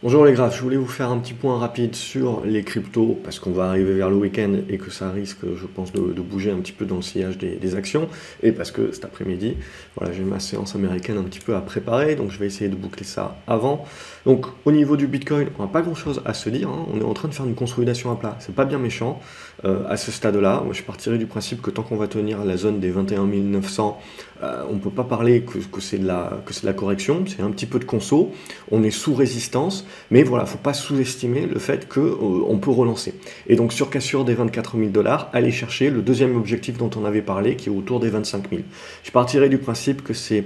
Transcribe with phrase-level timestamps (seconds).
[0.00, 3.40] Bonjour les graphes, je voulais vous faire un petit point rapide sur les cryptos parce
[3.40, 6.58] qu'on va arriver vers le week-end et que ça risque, je pense, de, bouger un
[6.58, 8.08] petit peu dans le sillage des, actions
[8.44, 9.56] et parce que cet après-midi,
[9.96, 12.76] voilà, j'ai ma séance américaine un petit peu à préparer donc je vais essayer de
[12.76, 13.86] boucler ça avant.
[14.24, 16.86] Donc au niveau du Bitcoin, on n'a pas grand-chose à se dire, hein.
[16.94, 19.20] on est en train de faire une consolidation à plat, c'est pas bien méchant
[19.64, 20.62] euh, à ce stade-là.
[20.70, 24.00] Je partirai du principe que tant qu'on va tenir la zone des 21 900,
[24.44, 27.80] euh, on ne peut pas parler que, c'est de, la, correction, c'est un petit peu
[27.80, 28.32] de conso,
[28.70, 29.84] on est sous résistance.
[30.12, 33.14] Mais voilà, faut pas sous-estimer le fait qu'on euh, peut relancer.
[33.48, 37.04] Et donc sur cassure des 24 000 dollars, aller chercher le deuxième objectif dont on
[37.04, 38.62] avait parlé, qui est autour des 25 000.
[39.02, 40.44] Je partirai du principe que c'est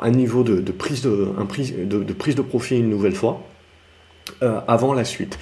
[0.00, 1.28] un niveau de, prise de,
[1.84, 3.42] de, prise de profit une nouvelle fois,
[4.40, 5.38] avant la suite.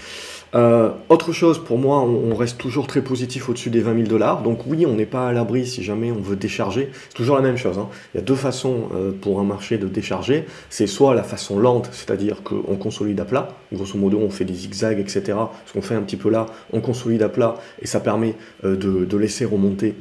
[0.55, 4.43] Euh, autre chose, pour moi, on, reste toujours très positif au-dessus des 20 000 dollars.
[4.43, 6.91] Donc oui, on n'est pas à l'abri si jamais on veut décharger.
[7.09, 7.79] C'est toujours la même chose.
[7.79, 7.89] Hein.
[8.15, 10.45] Il y a deux façons euh, pour un marché de décharger.
[10.71, 13.49] C'est soit la façon lente, c'est-à-dire qu'on consolide à plat.
[13.73, 15.39] Grosso modo, on fait des zigzags, etc.
[15.67, 18.77] Ce qu'on fait un petit peu là, on consolide à plat et ça permet euh,
[18.77, 19.95] de, laisser remonter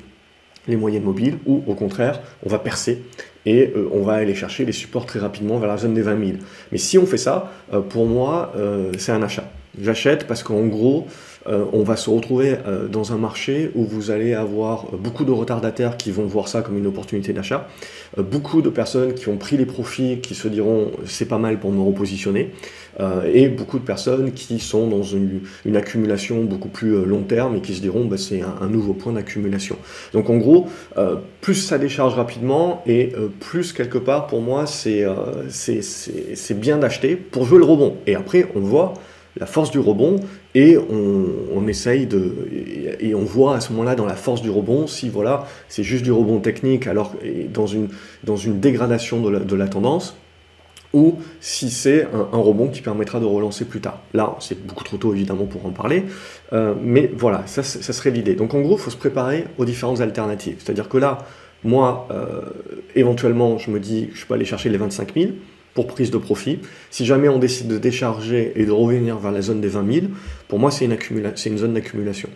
[0.67, 1.39] les moyennes mobiles.
[1.45, 3.01] Ou au contraire, on va percer
[3.45, 6.37] et on va aller chercher les supports très rapidement vers la zone des 20 000.
[6.71, 7.51] Mais si on fait ça,
[7.89, 8.53] pour moi,
[8.97, 9.49] c'est un achat.
[9.81, 11.07] J'achète parce qu'en gros,
[11.47, 15.31] euh, on va se retrouver euh, dans un marché où vous allez avoir beaucoup de
[15.31, 17.67] retardataires qui vont voir ça comme une opportunité d'achat,
[18.17, 21.59] euh, beaucoup de personnes qui ont pris les profits, qui se diront c'est pas mal
[21.59, 22.51] pour me repositionner,
[23.33, 25.41] et beaucoup de personnes qui sont dans une,
[25.75, 29.75] accumulation beaucoup plus long terme et qui se diront bah, c'est un, nouveau point d'accumulation.
[30.13, 30.67] Donc en gros,
[31.41, 35.05] plus ça décharge rapidement et plus quelque part pour moi c'est
[36.51, 37.97] bien d'acheter pour jouer le rebond.
[38.07, 38.93] Et après on voit
[39.37, 40.21] la force du rebond
[40.55, 42.47] et on, essaye de
[42.99, 46.03] et on voit à ce moment-là dans la force du rebond si voilà c'est juste
[46.03, 47.13] du rebond technique alors
[47.51, 47.89] dans une
[48.23, 50.15] dans une dégradation de la, tendance
[50.93, 53.99] ou si c'est un, rebond qui permettra de relancer plus tard.
[54.13, 56.05] Là, c'est beaucoup trop tôt évidemment pour en parler,
[56.53, 58.35] euh, mais voilà, ça, ça serait l'idée.
[58.35, 60.55] Donc en gros, il faut se préparer aux différentes alternatives.
[60.59, 61.17] C'est-à-dire que là,
[61.65, 62.43] moi, euh,
[62.95, 65.31] éventuellement, je me dis, je peux aller chercher les 25 000,
[65.75, 66.59] pour prise de profit.
[66.89, 70.05] Si jamais on décide de décharger et de revenir vers la zone des 20 000,
[70.47, 72.29] pour moi c'est une, une, zone d'accumulation.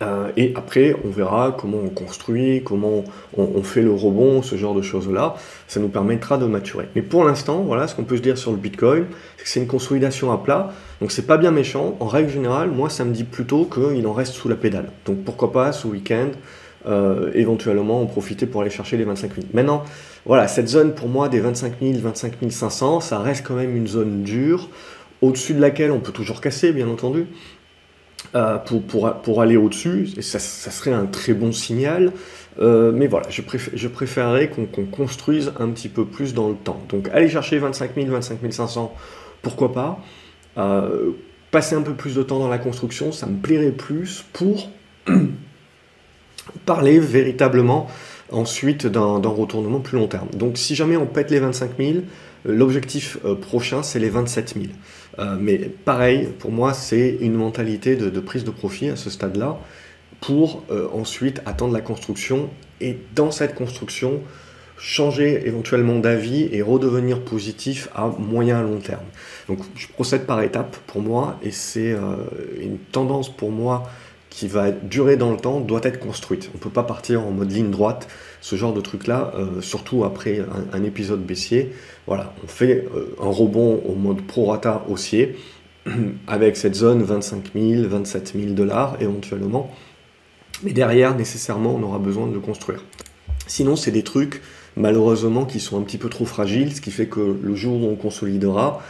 [0.00, 3.04] Euh, et après, on verra comment on construit, comment
[3.36, 5.34] on, fait le rebond, ce genre de choses-là.
[5.66, 6.86] Ça nous permettra de maturer.
[6.94, 9.60] Mais pour l'instant, voilà ce qu'on peut se dire sur le Bitcoin, c'est que c'est
[9.60, 10.72] une consolidation à plat.
[11.00, 11.96] Donc c'est pas bien méchant.
[12.00, 14.90] En règle générale, moi ça me dit plutôt qu'il en reste sous la pédale.
[15.04, 16.30] Donc pourquoi pas ce week-end,
[16.86, 19.46] euh, éventuellement en profiter pour aller chercher les 25 000.
[19.52, 19.82] Maintenant,
[20.24, 23.88] voilà, cette zone pour moi des 25 000, 25 500, ça reste quand même une
[23.88, 24.68] zone dure,
[25.20, 27.26] au-dessus de laquelle on peut toujours casser, bien entendu,
[28.36, 32.12] euh, pour, pour, pour, aller au-dessus, et ça, serait un très bon signal.
[32.60, 33.42] Euh, mais voilà, je,
[33.74, 36.80] je préférerais qu'on construise un petit peu plus dans le temps.
[36.90, 38.94] Donc aller chercher 25 000, 25 500,
[39.42, 39.98] pourquoi pas.
[41.50, 44.70] passer un peu plus de temps dans la construction, ça me plairait plus pour
[46.64, 47.88] parler véritablement
[48.30, 50.28] ensuite d'un retournement plus long terme.
[50.34, 51.92] Donc si jamais on pète les 25 000,
[52.44, 54.66] l'objectif euh, prochain c'est les 27 000.
[55.18, 59.58] Euh, mais pareil, pour moi c'est une mentalité de, prise de profit à ce stade-là
[60.20, 64.20] pour euh, ensuite attendre la construction et dans cette construction
[64.80, 69.06] changer éventuellement d'avis et redevenir positif à moyen à long terme.
[69.48, 71.96] Donc je procède par étapes pour moi et c'est
[72.60, 73.90] une tendance pour moi
[74.30, 76.50] qui va durer dans le temps doit être construite.
[76.54, 78.08] On ne peut pas partir en mode ligne droite,
[78.40, 81.72] ce genre de truc-là, euh, surtout après un, épisode baissier.
[82.06, 85.36] Voilà, on fait euh, un rebond au mode prorata haussier,
[86.26, 89.70] avec cette zone 25 000, 27 000 dollars éventuellement.
[90.62, 92.84] Mais derrière, nécessairement, on aura besoin de le construire.
[93.46, 94.42] Sinon, c'est des trucs,
[94.76, 97.86] malheureusement, qui sont un petit peu trop fragiles, ce qui fait que le jour où
[97.88, 98.82] on consolidera,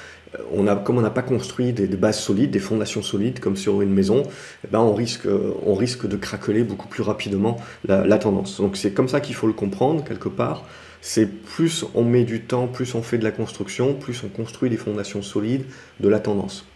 [0.53, 3.93] on comme on n'a pas construit des, bases solides, des fondations solides comme sur une
[3.93, 4.25] maison,
[4.65, 5.29] eh ben on, risque,
[5.65, 8.61] on risque de craqueler beaucoup plus rapidement la, tendance.
[8.61, 10.65] Donc c'est comme ça qu'il faut le comprendre quelque part.
[11.01, 14.69] C'est plus on met du temps, plus on fait de la construction, plus on construit
[14.69, 15.65] des fondations solides
[16.01, 16.67] de la tendance.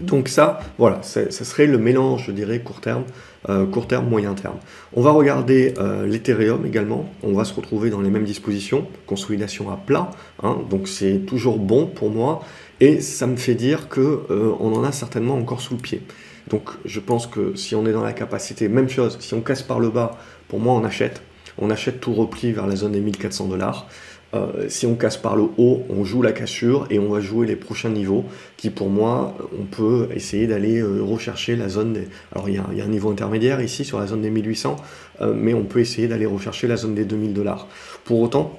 [0.00, 3.04] Donc ça, voilà, ça serait le mélange, je dirais, court terme,
[3.48, 4.56] euh, court terme, moyen terme.
[4.92, 9.70] On va regarder euh, l'Ethereum également, on va se retrouver dans les mêmes dispositions, consolidation
[9.70, 10.10] à plat,
[10.42, 12.42] hein, donc c'est toujours bon pour moi,
[12.80, 16.02] et ça me fait dire qu'on euh, en a certainement encore sous le pied.
[16.50, 19.62] Donc je pense que si on est dans la capacité, même chose, si on casse
[19.62, 20.18] par le bas,
[20.48, 21.22] pour moi on achète,
[21.58, 23.88] on achète tout repli vers la zone des 1400 dollars.
[24.34, 27.46] Euh, si on casse par le haut, on joue la cassure et on va jouer
[27.46, 28.24] les prochains niveaux
[28.56, 32.08] qui pour moi, on peut essayer d'aller euh, rechercher la zone des...
[32.32, 34.76] Alors il y, a, un niveau intermédiaire ici sur la zone des 1800,
[35.20, 37.68] euh, mais on peut essayer d'aller rechercher la zone des 2000 dollars.
[38.04, 38.58] Pour autant,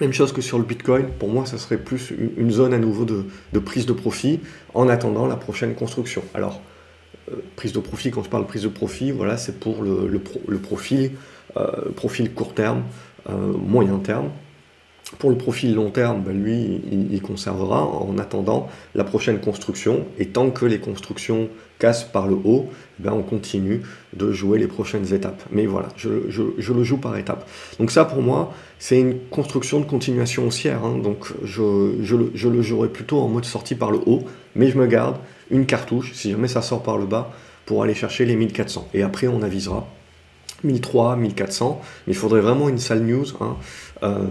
[0.00, 3.04] Même chose que sur le Bitcoin, pour moi, ça serait plus une zone à nouveau
[3.04, 4.40] de, prise de profit
[4.74, 6.22] en attendant la prochaine construction.
[6.34, 6.60] Alors,
[7.54, 11.12] prise de profit, quand je parle prise de profit, voilà, c'est pour le, profil,
[11.56, 12.82] euh, profil court terme,
[13.28, 14.30] moyen terme.
[15.18, 16.80] Pour le profil long terme, ben, lui,
[17.10, 20.06] il, conservera en attendant la prochaine construction.
[20.18, 22.68] Et tant que les constructions cassent par le haut,
[22.98, 23.82] ben, on continue
[24.12, 25.42] de jouer les prochaines étapes.
[25.50, 27.48] Mais voilà, je, le joue par étapes.
[27.78, 30.84] Donc ça, pour moi, c'est une construction de continuation haussière.
[30.84, 30.98] Hein.
[31.02, 31.62] Donc je,
[32.14, 34.24] le, jouerai plutôt en mode sortie par le haut,
[34.56, 35.16] mais je me garde
[35.50, 37.32] une cartouche, si jamais ça sort par le bas,
[37.66, 38.88] pour aller chercher les 1400.
[38.94, 39.86] Et après, on avisera
[40.64, 43.26] 1300, 1400, mais il faudrait vraiment une sale news.
[43.40, 43.56] Hein.
[44.02, 44.26] Euh,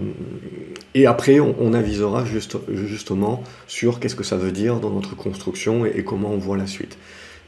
[0.93, 5.85] et après, on, avisera juste, justement sur qu'est-ce que ça veut dire dans notre construction
[5.85, 6.97] et, comment on voit la suite.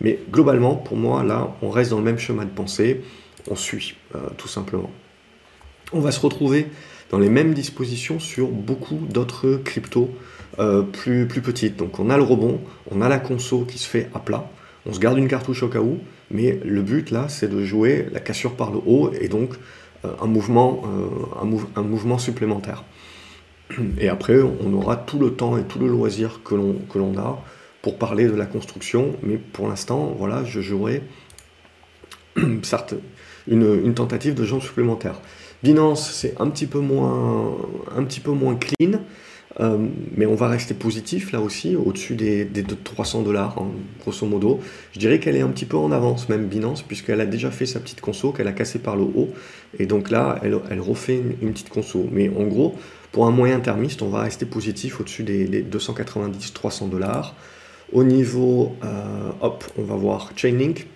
[0.01, 3.01] Mais globalement, pour moi, là, on reste dans le même chemin de pensée,
[3.49, 4.91] on suit, euh, tout simplement.
[5.93, 6.67] On va se retrouver
[7.11, 10.09] dans les mêmes dispositions sur beaucoup d'autres cryptos
[10.59, 11.77] euh, plus petites.
[11.77, 12.59] Donc on a le rebond,
[12.89, 14.49] on a la conso qui se fait à plat,
[14.85, 15.99] on se garde une cartouche au cas où,
[16.31, 19.53] mais le but là, c'est de jouer la cassure par le haut et donc
[20.05, 22.83] euh, un, mouvement, euh, un, mouvement supplémentaire.
[23.99, 27.43] Et après, on aura tout le temps et tout le loisir que l'on a
[27.81, 31.03] pour parler de la construction, mais pour l'instant, voilà, je jouerai
[32.63, 32.95] certes
[33.47, 35.21] une, tentative de jeu supplémentaire.
[35.63, 37.55] Binance, c'est un petit peu moins,
[37.95, 38.99] un petit peu moins clean.
[39.61, 39.77] Euh,
[40.15, 43.67] mais on va rester positif là aussi, au-dessus des, des 300 dollars, hein,
[44.01, 44.59] grosso modo.
[44.91, 47.65] Je dirais qu'elle est un petit peu en avance, même Binance, puisqu'elle a déjà fait
[47.65, 49.29] sa petite conso, qu'elle a cassé par le haut.
[49.79, 52.07] Et donc là, elle, elle refait une, petite conso.
[52.11, 52.75] Mais en gros,
[53.11, 57.35] pour un moyen termiste, on va rester positif au-dessus des, 290-300 dollars.
[57.93, 60.87] Au niveau, euh, hop, on va voir Chainlink.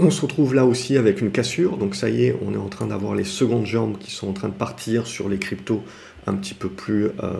[0.00, 2.68] On se retrouve là aussi avec une cassure, donc ça y est, on est en
[2.68, 5.82] train d'avoir les secondes jambes qui sont en train de partir sur les cryptos
[6.28, 7.32] un petit peu plus euh,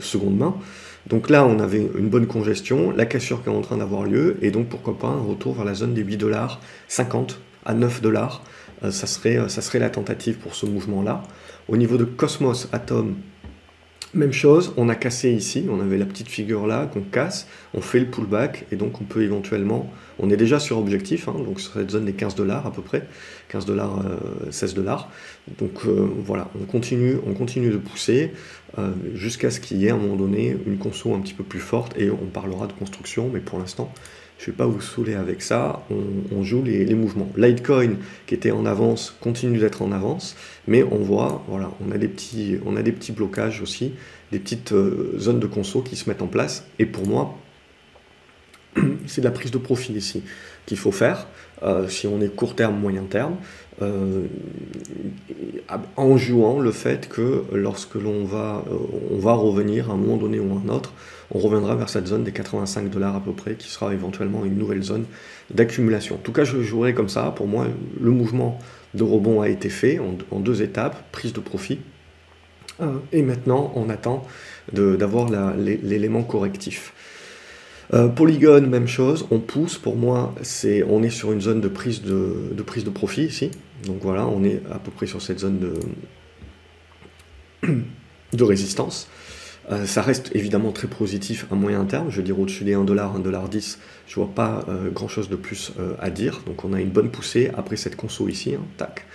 [0.00, 0.56] seconde main.
[1.06, 4.38] Donc là, on avait une bonne congestion, la cassure qui est en train d'avoir lieu,
[4.40, 8.00] et donc pourquoi pas un retour vers la zone des 8 dollars 50 à 9
[8.00, 8.42] dollars.
[8.84, 11.22] Euh, ça, serait, euh, ça serait la tentative pour ce mouvement-là.
[11.68, 13.16] Au niveau de Cosmos Atom,
[14.14, 17.80] même chose, on a cassé ici, on avait la petite figure là qu'on casse, on
[17.80, 21.60] fait le pullback et donc on peut éventuellement, on est déjà sur objectif, hein, donc
[21.60, 23.08] sur cette zone des 15 dollars à peu près,
[23.48, 24.02] 15 dollars,
[24.50, 25.10] 16 dollars.
[25.58, 28.32] Donc euh, voilà, on continue, on continue de pousser
[28.78, 31.44] euh, jusqu'à ce qu'il y ait à un moment donné une conso un petit peu
[31.44, 33.92] plus forte et on parlera de construction, mais pour l'instant,
[34.38, 37.30] je ne vais pas vous saouler avec ça, on, joue les, mouvements.
[37.36, 37.96] Litecoin,
[38.26, 40.34] qui était en avance, continue d'être en avance,
[40.66, 43.92] mais on voit, voilà, on a des petits, blocages aussi,
[44.32, 46.66] des petites euh, zones de conso qui se mettent en place.
[46.80, 47.38] Et pour moi,
[49.06, 50.22] c'est de la prise de profit ici
[50.66, 51.28] qu'il faut faire,
[51.62, 53.36] euh, si on est court terme, moyen terme,
[53.80, 54.26] euh,
[55.96, 58.64] en jouant le fait que lorsque l'on va,
[59.10, 60.92] on va revenir à un moment donné ou à un autre,
[61.34, 64.56] on reviendra vers cette zone des 85 dollars à peu près, qui sera éventuellement une
[64.56, 65.06] nouvelle zone
[65.50, 66.16] d'accumulation.
[66.16, 67.32] En tout cas, je jouerai comme ça.
[67.34, 67.66] Pour moi,
[68.00, 68.58] le mouvement
[68.94, 71.80] de rebond a été fait en, deux étapes, prise de profit.
[72.80, 74.26] Euh, et maintenant, on attend
[74.72, 76.92] d'avoir l'élément correctif.
[77.94, 79.78] Euh, Polygon, même chose, on pousse.
[79.78, 83.50] Pour moi, c'est, on est sur une zone de prise de, profit ici.
[83.86, 85.74] Donc voilà, on est à peu près sur cette zone de,
[88.32, 89.08] de résistance.
[89.70, 92.84] Euh, ça reste évidemment très positif à moyen terme, je veux dire au-dessus des 1$,
[92.84, 93.76] 1$10,
[94.08, 96.40] je vois pas euh, grand-chose de plus euh, à dire.
[96.46, 99.06] Donc on a une bonne poussée après cette conso ici, hein, tac.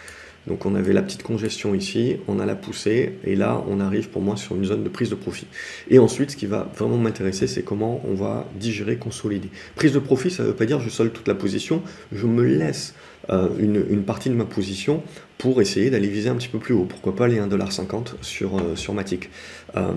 [0.47, 4.09] Donc on avait la petite congestion ici, on a la poussée, et là on arrive
[4.09, 5.47] pour moi sur une zone de prise de profit.
[5.89, 9.49] Et ensuite, ce qui va vraiment m'intéresser, c'est comment on va digérer, consolider.
[9.75, 11.81] Prise de profit, ça ne veut pas dire je solde toute la position,
[12.13, 12.93] je me laisse
[13.29, 15.03] euh, une, partie de ma position
[15.37, 16.85] pour essayer d'aller viser un petit peu plus haut.
[16.85, 19.29] Pourquoi pas les 1,50$ sur, euh, sur Matic.
[19.75, 19.91] Euh,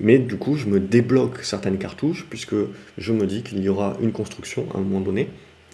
[0.00, 2.56] mais du coup, je me débloque certaines cartouches puisque
[2.96, 5.28] je me dis qu'il y aura une construction à un moment donné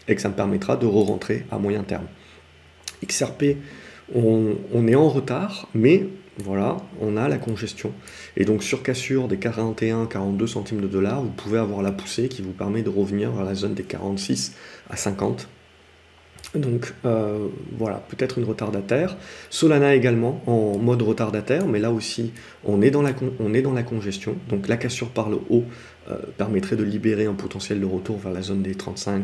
[0.08, 2.06] et que ça me permettra de re-rentrer à moyen terme.
[3.06, 3.56] XRP,
[4.14, 6.06] on, est en retard, mais
[6.38, 7.92] voilà, on a la congestion.
[8.37, 12.42] Et donc sur cassure des 41-42 centimes de dollars, vous pouvez avoir la poussée qui
[12.42, 14.54] vous permet de revenir vers la zone des 46
[14.90, 15.49] à 50
[16.54, 19.16] donc euh, voilà, peut-être une retardataire.
[19.50, 22.32] Solana également en mode retardataire, mais là aussi
[22.64, 24.36] on est dans la, on est dans la congestion.
[24.48, 25.64] Donc la cassure par le haut
[26.10, 29.22] euh, permettrait de libérer un potentiel de retour vers la zone des 35-38 euh,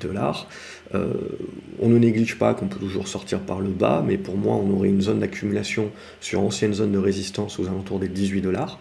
[0.00, 0.48] dollars.
[0.94, 4.70] on ne néglige pas qu'on peut toujours sortir par le bas, mais pour moi on
[4.74, 8.78] aurait une zone d'accumulation sur ancienne zone de résistance aux alentours des 18 dollars.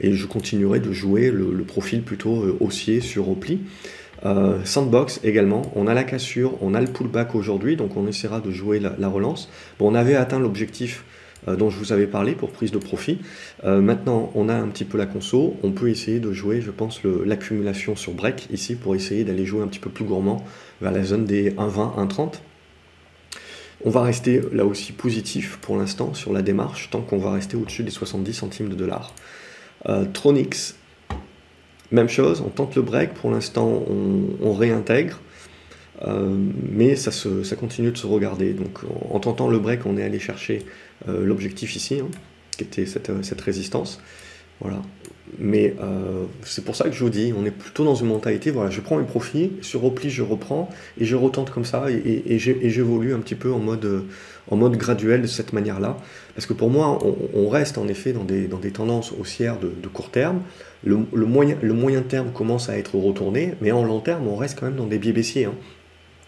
[0.00, 3.60] Et je continuerai de jouer le, le profil plutôt haussier sur repli.
[4.24, 8.40] Euh, sandbox également, on a la cassure, on a le pullback aujourd'hui, donc on essaiera
[8.40, 9.48] de jouer la, relance.
[9.78, 11.04] Bon, on avait atteint l'objectif
[11.46, 13.18] dont je vous avais parlé pour prise de profit.
[13.62, 17.02] maintenant, on a un petit peu la conso, on peut essayer de jouer, je pense,
[17.04, 20.42] l'accumulation sur break ici pour essayer d'aller jouer un petit peu plus gourmand
[20.80, 22.40] vers la zone des 1,20, 1,30.
[23.86, 27.54] On va rester là aussi positif pour l'instant sur la démarche, tant qu'on va rester
[27.56, 29.12] au-dessus des 70 centimes de dollars.
[29.90, 30.76] Euh, Tronix,
[31.94, 33.84] même chose, on tente le break, pour l'instant
[34.40, 35.20] on, réintègre,
[36.06, 36.36] euh,
[36.70, 37.10] mais ça,
[37.56, 38.52] continue de se regarder.
[38.52, 40.62] Donc en, tentant le break, on est allé chercher
[41.08, 42.08] euh, l'objectif ici, hein,
[42.56, 44.00] qui était cette, cette résistance.
[44.64, 44.82] Voilà.
[45.38, 48.50] Mais euh, c'est pour ça que je vous dis, on est plutôt dans une mentalité,
[48.50, 52.38] voilà, je prends mes profits, sur repli je reprends, et je retente comme ça, et,
[52.38, 54.04] j'évolue un petit peu en mode,
[54.50, 55.96] en mode graduel de cette manière-là.
[56.34, 56.98] Parce que pour moi,
[57.34, 60.40] on, reste en effet dans des, dans des tendances haussières de, court terme.
[60.84, 64.58] Le, moyen, le moyen terme commence à être retourné, mais en long terme, on reste
[64.58, 65.46] quand même dans des biais baissiers.
[65.46, 65.54] Hein.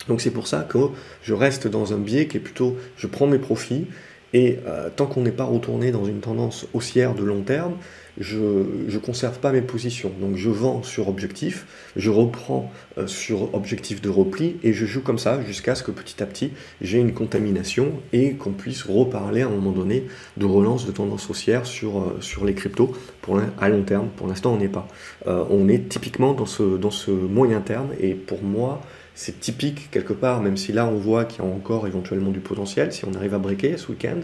[0.09, 0.79] Donc c'est pour ça que
[1.23, 3.87] je reste dans un biais qui est plutôt, je prends mes profits,
[4.33, 7.75] et euh, tant qu'on n'est pas retourné dans une tendance haussière de long terme,
[8.19, 10.11] je ne conserve pas mes positions.
[10.21, 11.67] Donc je vends sur objectif,
[11.97, 15.91] je reprends euh, sur objectif de repli et je joue comme ça jusqu'à ce que
[15.91, 20.07] petit à petit j'ai une contamination et qu'on puisse reparler à un moment donné
[20.37, 24.09] de relance de tendance haussière sur, euh, sur les cryptos pour à long terme.
[24.17, 24.89] Pour l'instant on n'est pas.
[25.27, 28.81] Euh, on est typiquement dans ce, dans ce moyen terme et pour moi
[29.17, 32.41] c'est typique quelque part, même si là on voit qu'il y a encore éventuellement du
[32.41, 34.21] potentiel, si on arrive à breaker ce week-end.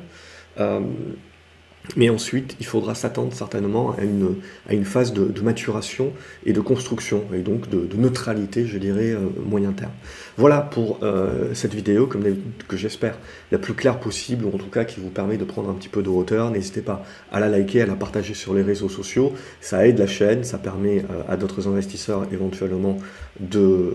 [1.97, 6.12] Mais ensuite, il faudra s'attendre certainement à une, phase de, maturation
[6.47, 9.91] et de construction, et donc de, neutralité, je dirais, euh, moyen terme.
[10.37, 13.19] Voilà pour euh, cette vidéo, que j'espère
[13.51, 15.89] la plus claire possible, ou en tout cas qui vous permet de prendre un petit
[15.89, 16.51] peu de hauteur.
[16.51, 19.33] N'hésitez pas à la liker, à la partager sur les réseaux sociaux.
[19.61, 22.99] Ça aide la chaîne, ça permet euh, à d'autres investisseurs éventuellement
[23.41, 23.93] de,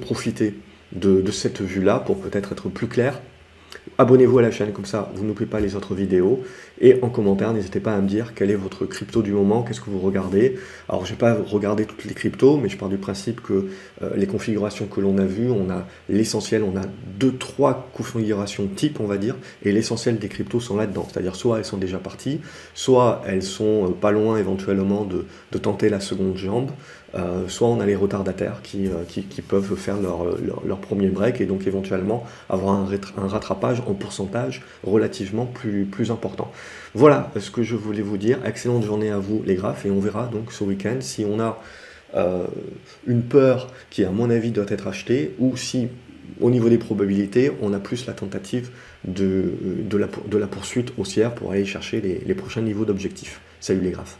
[0.00, 0.54] profiter
[0.92, 3.20] de cette vue-là pour peut-être être plus clair
[3.98, 6.42] Abonnez-vous à la chaîne, comme ça vous loupez pas les autres vidéos.
[6.80, 9.82] Et en commentaire, n'hésitez pas à me dire quel est votre crypto du moment, qu'est-ce
[9.82, 10.58] que vous regardez.
[10.88, 13.68] Alors, je n'ai pas regardé toutes les cryptos, mais je pars du principe que
[14.02, 16.84] euh, les configurations que l'on a vues, on a l'essentiel, on a
[17.18, 21.06] deux, trois configurations type, on va dire, et l'essentiel des cryptos sont là-dedans.
[21.10, 22.40] C'est-à-dire, soit elles sont déjà parties,
[22.74, 26.70] soit elles sont euh, pas loin éventuellement de tenter la seconde jambe,
[27.16, 31.66] euh, soit on a les retardataires qui, euh, peuvent faire leur, premier break et donc
[31.66, 32.88] éventuellement avoir un,
[33.26, 36.52] rattrapage en pourcentage relativement plus, important.
[36.94, 38.38] Voilà ce que je voulais vous dire.
[38.44, 41.60] Excellente journée à vous les graphes et on verra donc ce week-end si on a
[42.14, 42.46] euh,
[43.06, 45.88] une peur qui à mon avis doit être achetée ou si
[46.40, 48.70] au niveau des probabilités on a plus la tentative
[49.04, 49.52] de,
[49.82, 53.40] de, la, de la poursuite haussière pour aller chercher les, les prochains niveaux d'objectifs.
[53.60, 54.18] Salut les graphes.